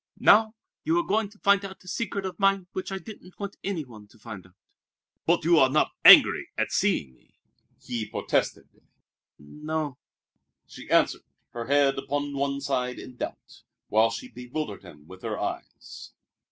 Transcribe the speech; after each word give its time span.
Now, 0.17 0.55
you 0.83 0.97
are 0.97 1.03
going 1.03 1.29
to 1.29 1.37
find 1.37 1.63
out 1.63 1.83
a 1.83 1.87
secret 1.87 2.25
of 2.25 2.39
mine 2.39 2.65
which 2.71 2.91
I 2.91 2.97
didn't 2.97 3.39
want 3.39 3.57
any 3.63 3.85
one 3.85 4.07
to 4.07 4.17
find 4.17 4.47
out." 4.47 4.55
"But 5.27 5.45
you 5.45 5.59
are 5.59 5.69
not 5.69 5.91
angry 6.03 6.49
at 6.57 6.71
seeing 6.71 7.13
me," 7.13 7.35
he 7.79 8.07
protested. 8.07 8.67
"N 9.39 9.59
n 9.61 9.69
o 9.69 9.79
o!" 9.85 9.97
she 10.65 10.89
answered, 10.89 11.21
her 11.51 11.67
head 11.67 11.99
upon 11.99 12.33
one 12.33 12.61
side 12.61 12.97
in 12.97 13.15
doubt, 13.15 13.61
while 13.89 14.09
she 14.09 14.27
bewildered 14.27 14.81
him 14.81 15.05
with 15.05 15.21
her 15.21 15.37
eyes. 15.39 16.13